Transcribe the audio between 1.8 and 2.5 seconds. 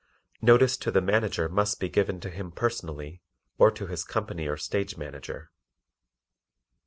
given to